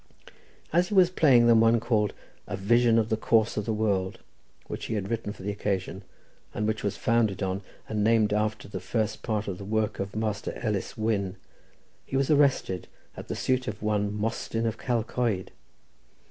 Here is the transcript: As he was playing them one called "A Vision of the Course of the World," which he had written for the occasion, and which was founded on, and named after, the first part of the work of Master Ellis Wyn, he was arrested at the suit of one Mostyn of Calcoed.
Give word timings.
As 0.73 0.87
he 0.87 0.95
was 0.95 1.11
playing 1.11 1.45
them 1.45 1.59
one 1.61 1.79
called 1.79 2.13
"A 2.47 2.57
Vision 2.57 2.97
of 2.97 3.09
the 3.09 3.15
Course 3.15 3.55
of 3.55 3.65
the 3.65 3.71
World," 3.71 4.17
which 4.65 4.85
he 4.85 4.95
had 4.95 5.11
written 5.11 5.31
for 5.31 5.43
the 5.43 5.51
occasion, 5.51 6.01
and 6.55 6.67
which 6.67 6.83
was 6.83 6.97
founded 6.97 7.43
on, 7.43 7.61
and 7.87 8.03
named 8.03 8.33
after, 8.33 8.67
the 8.67 8.79
first 8.79 9.21
part 9.21 9.47
of 9.47 9.59
the 9.59 9.63
work 9.63 9.99
of 9.99 10.15
Master 10.15 10.53
Ellis 10.55 10.97
Wyn, 10.97 11.35
he 12.03 12.17
was 12.17 12.31
arrested 12.31 12.87
at 13.15 13.27
the 13.27 13.35
suit 13.35 13.67
of 13.67 13.83
one 13.83 14.11
Mostyn 14.11 14.65
of 14.65 14.79
Calcoed. 14.79 15.51